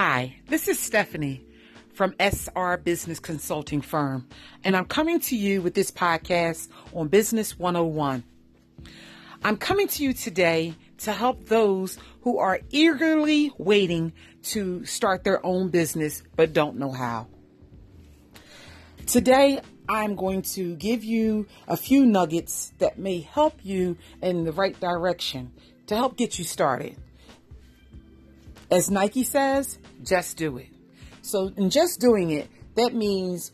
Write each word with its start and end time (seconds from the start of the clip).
Hi, 0.00 0.36
this 0.46 0.68
is 0.68 0.78
Stephanie 0.78 1.44
from 1.92 2.14
SR 2.20 2.76
Business 2.76 3.18
Consulting 3.18 3.80
Firm, 3.80 4.28
and 4.62 4.76
I'm 4.76 4.84
coming 4.84 5.18
to 5.22 5.34
you 5.34 5.60
with 5.60 5.74
this 5.74 5.90
podcast 5.90 6.68
on 6.94 7.08
Business 7.08 7.58
101. 7.58 8.22
I'm 9.42 9.56
coming 9.56 9.88
to 9.88 10.04
you 10.04 10.12
today 10.12 10.76
to 10.98 11.10
help 11.10 11.46
those 11.46 11.98
who 12.20 12.38
are 12.38 12.60
eagerly 12.70 13.50
waiting 13.58 14.12
to 14.44 14.84
start 14.84 15.24
their 15.24 15.44
own 15.44 15.70
business 15.70 16.22
but 16.36 16.52
don't 16.52 16.76
know 16.76 16.92
how. 16.92 17.26
Today, 19.04 19.60
I'm 19.88 20.14
going 20.14 20.42
to 20.42 20.76
give 20.76 21.02
you 21.02 21.48
a 21.66 21.76
few 21.76 22.06
nuggets 22.06 22.72
that 22.78 23.00
may 23.00 23.18
help 23.18 23.58
you 23.64 23.96
in 24.22 24.44
the 24.44 24.52
right 24.52 24.78
direction 24.78 25.50
to 25.88 25.96
help 25.96 26.16
get 26.16 26.38
you 26.38 26.44
started. 26.44 26.96
As 28.70 28.90
Nike 28.90 29.24
says, 29.24 29.78
just 30.02 30.36
do 30.36 30.58
it. 30.58 30.68
So, 31.22 31.50
in 31.56 31.70
just 31.70 32.00
doing 32.00 32.30
it, 32.30 32.48
that 32.74 32.94
means, 32.94 33.50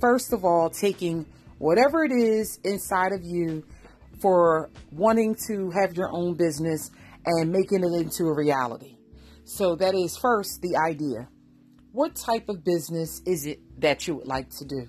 first 0.00 0.32
of 0.32 0.44
all, 0.44 0.70
taking 0.70 1.26
whatever 1.58 2.04
it 2.04 2.12
is 2.12 2.58
inside 2.64 3.12
of 3.12 3.24
you 3.24 3.64
for 4.20 4.70
wanting 4.90 5.36
to 5.46 5.70
have 5.70 5.96
your 5.96 6.10
own 6.12 6.34
business 6.34 6.90
and 7.24 7.52
making 7.52 7.84
it 7.84 7.92
into 7.92 8.24
a 8.24 8.34
reality. 8.34 8.96
So, 9.44 9.76
that 9.76 9.94
is 9.94 10.16
first 10.16 10.62
the 10.62 10.76
idea. 10.76 11.28
What 11.92 12.16
type 12.16 12.48
of 12.48 12.64
business 12.64 13.22
is 13.24 13.46
it 13.46 13.60
that 13.80 14.06
you 14.06 14.16
would 14.16 14.26
like 14.26 14.50
to 14.58 14.64
do? 14.64 14.88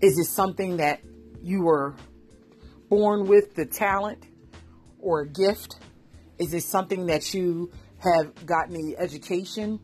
Is 0.00 0.18
it 0.18 0.24
something 0.24 0.78
that 0.78 1.00
you 1.42 1.62
were 1.62 1.94
born 2.88 3.26
with 3.26 3.54
the 3.54 3.66
talent 3.66 4.26
or 4.98 5.20
a 5.20 5.28
gift? 5.28 5.76
Is 6.38 6.54
it 6.54 6.62
something 6.62 7.06
that 7.06 7.34
you 7.34 7.70
have 7.98 8.46
gotten 8.46 8.74
the 8.74 8.96
education 8.98 9.80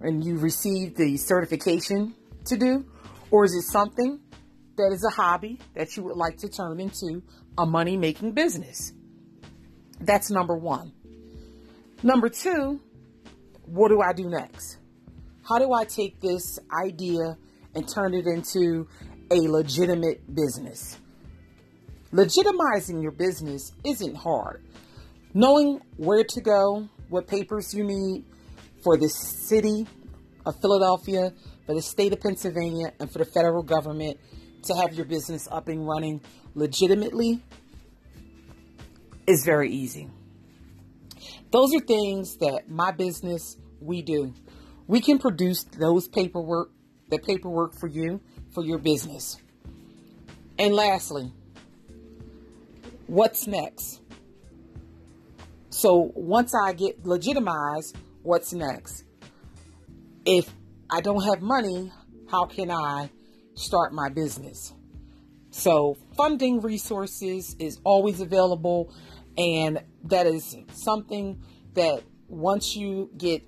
and 0.00 0.24
you 0.24 0.38
received 0.38 0.96
the 0.96 1.16
certification 1.16 2.14
to 2.46 2.56
do? 2.56 2.84
Or 3.30 3.44
is 3.44 3.54
it 3.54 3.62
something 3.62 4.20
that 4.76 4.90
is 4.92 5.04
a 5.04 5.10
hobby 5.10 5.60
that 5.74 5.96
you 5.96 6.04
would 6.04 6.16
like 6.16 6.38
to 6.38 6.48
turn 6.48 6.80
into 6.80 7.22
a 7.56 7.64
money 7.64 7.96
making 7.96 8.32
business? 8.32 8.92
That's 10.00 10.30
number 10.30 10.56
one. 10.56 10.92
Number 12.02 12.28
two, 12.28 12.80
what 13.66 13.88
do 13.88 14.00
I 14.02 14.12
do 14.12 14.28
next? 14.28 14.78
How 15.42 15.58
do 15.58 15.72
I 15.72 15.84
take 15.84 16.20
this 16.20 16.58
idea 16.72 17.38
and 17.74 17.88
turn 17.88 18.14
it 18.14 18.26
into 18.26 18.86
a 19.30 19.48
legitimate 19.48 20.34
business. 20.34 20.98
Legitimizing 22.12 23.02
your 23.02 23.10
business 23.10 23.72
isn't 23.84 24.14
hard. 24.14 24.64
Knowing 25.34 25.80
where 25.96 26.22
to 26.22 26.40
go, 26.40 26.88
what 27.08 27.26
papers 27.26 27.74
you 27.74 27.82
need 27.82 28.24
for 28.84 28.96
the 28.96 29.08
city 29.08 29.84
of 30.46 30.54
Philadelphia, 30.60 31.32
for 31.66 31.74
the 31.74 31.82
state 31.82 32.12
of 32.12 32.20
Pennsylvania, 32.20 32.92
and 33.00 33.10
for 33.10 33.18
the 33.18 33.24
federal 33.24 33.62
government 33.62 34.18
to 34.62 34.74
have 34.74 34.94
your 34.94 35.04
business 35.04 35.48
up 35.50 35.66
and 35.66 35.86
running 35.86 36.20
legitimately 36.54 37.42
is 39.26 39.44
very 39.44 39.70
easy. 39.70 40.08
Those 41.50 41.74
are 41.74 41.80
things 41.80 42.36
that 42.38 42.68
my 42.68 42.92
business 42.92 43.56
we 43.80 44.02
do. 44.02 44.34
We 44.86 45.00
can 45.00 45.18
produce 45.18 45.64
those 45.64 46.08
paperwork, 46.08 46.70
the 47.10 47.18
paperwork 47.18 47.74
for 47.78 47.86
you 47.88 48.20
for 48.52 48.64
your 48.64 48.78
business. 48.78 49.36
And 50.58 50.74
lastly, 50.74 51.32
what's 53.06 53.46
next? 53.46 54.00
So 55.84 56.10
once 56.14 56.54
I 56.54 56.72
get 56.72 57.04
legitimized, 57.04 57.98
what's 58.22 58.54
next? 58.54 59.04
If 60.24 60.50
I 60.88 61.02
don't 61.02 61.22
have 61.24 61.42
money, 61.42 61.92
how 62.30 62.46
can 62.46 62.70
I 62.70 63.10
start 63.52 63.92
my 63.92 64.08
business? 64.08 64.72
So 65.50 65.98
funding 66.16 66.62
resources 66.62 67.54
is 67.58 67.80
always 67.84 68.22
available 68.22 68.94
and 69.36 69.82
that 70.04 70.26
is 70.26 70.56
something 70.72 71.42
that 71.74 72.02
once 72.28 72.74
you 72.74 73.10
get 73.18 73.42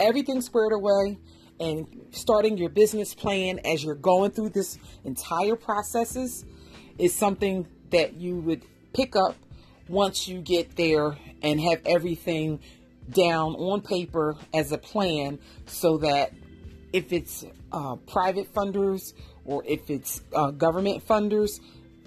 everything 0.00 0.40
squared 0.40 0.72
away 0.72 1.18
and 1.60 1.86
starting 2.12 2.56
your 2.56 2.70
business 2.70 3.14
plan 3.14 3.60
as 3.66 3.84
you're 3.84 3.94
going 3.94 4.30
through 4.30 4.48
this 4.48 4.78
entire 5.04 5.54
processes 5.54 6.46
is 6.96 7.14
something 7.14 7.68
that 7.90 8.14
you 8.14 8.36
would 8.36 8.62
pick 8.94 9.14
up 9.14 9.36
once 9.88 10.28
you 10.28 10.40
get 10.40 10.76
there 10.76 11.16
and 11.42 11.60
have 11.60 11.80
everything 11.86 12.60
down 13.10 13.54
on 13.54 13.80
paper 13.80 14.36
as 14.52 14.72
a 14.72 14.78
plan 14.78 15.38
so 15.66 15.98
that 15.98 16.32
if 16.92 17.12
it's 17.12 17.44
uh, 17.72 17.96
private 18.06 18.52
funders 18.52 19.12
or 19.44 19.62
if 19.66 19.90
it's 19.90 20.20
uh, 20.34 20.50
government 20.50 21.06
funders 21.06 21.60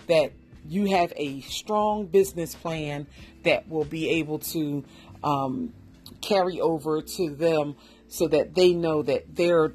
that 0.07 0.31
you 0.67 0.85
have 0.85 1.11
a 1.15 1.41
strong 1.41 2.05
business 2.05 2.53
plan 2.53 3.07
that 3.43 3.67
will 3.67 3.85
be 3.85 4.09
able 4.09 4.37
to 4.39 4.83
um, 5.23 5.73
carry 6.21 6.61
over 6.61 7.01
to 7.01 7.35
them 7.35 7.75
so 8.07 8.27
that 8.27 8.53
they 8.53 8.73
know 8.73 9.01
that 9.01 9.35
they're 9.35 9.71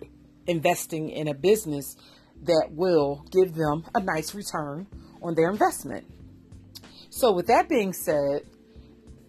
investing 0.46 1.10
in 1.10 1.28
a 1.28 1.34
business 1.34 1.96
that 2.42 2.68
will 2.70 3.24
give 3.30 3.54
them 3.54 3.84
a 3.94 4.00
nice 4.00 4.34
return 4.34 4.86
on 5.22 5.34
their 5.34 5.50
investment. 5.50 6.06
So, 7.16 7.32
with 7.32 7.46
that 7.46 7.66
being 7.70 7.94
said, 7.94 8.42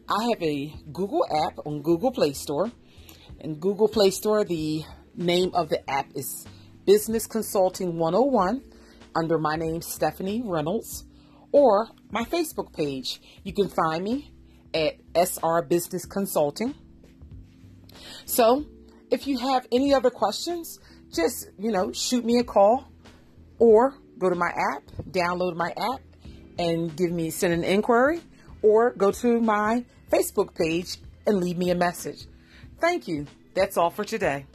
I 0.10 0.24
have 0.26 0.44
a 0.44 0.74
Google 0.92 1.26
app 1.46 1.58
on 1.66 1.82
Google 1.82 2.12
Play 2.12 2.34
Store. 2.34 2.70
In 3.40 3.60
Google 3.60 3.88
Play 3.88 4.10
Store, 4.12 4.44
the 4.44 4.84
name 5.16 5.52
of 5.54 5.70
the 5.70 5.90
app 5.90 6.08
is 6.14 6.46
Business 6.86 7.28
Consulting 7.28 7.98
101 7.98 8.62
under 9.16 9.38
my 9.40 9.56
name, 9.56 9.82
Stephanie 9.82 10.44
Reynolds, 10.44 11.06
or 11.54 11.88
my 12.12 12.24
Facebook 12.24 12.74
page. 12.74 13.22
You 13.46 13.54
can 13.54 13.70
find 13.70 14.04
me 14.04 14.34
at 14.74 14.96
SR 15.16 15.62
Business 15.62 16.06
Consulting. 16.06 16.76
So, 18.26 18.66
if 19.10 19.28
you 19.28 19.38
have 19.38 19.66
any 19.72 19.94
other 19.94 20.10
questions, 20.10 20.78
just, 21.16 21.52
you 21.58 21.72
know, 21.72 21.94
shoot 21.94 22.26
me 22.26 22.38
a 22.40 22.44
call 22.44 22.92
or 23.60 23.94
go 24.18 24.30
to 24.30 24.36
my 24.36 24.50
app, 24.76 24.84
download 25.10 25.56
my 25.56 25.70
app 25.70 26.02
and 26.60 26.96
give 26.96 27.12
me, 27.12 27.30
send 27.30 27.54
an 27.54 27.64
inquiry 27.64 28.22
or 28.62 28.92
go 28.92 29.12
to 29.12 29.40
my 29.40 29.86
Facebook 30.12 30.56
page 30.56 30.98
and 31.26 31.40
leave 31.40 31.58
me 31.58 31.70
a 31.70 31.76
message. 31.76 32.26
Thank 32.80 33.08
you. 33.08 33.26
That's 33.54 33.78
all 33.78 33.90
for 33.90 34.04
today. 34.04 34.46